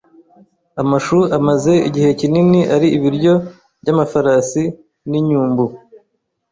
Amashu 0.81 1.19
amaze 1.37 1.73
igihe 1.87 2.09
kinini 2.19 2.59
ari 2.75 2.87
ibiryo 2.97 3.33
byamafarasi 3.81 4.63
n'inyumbu. 5.09 5.65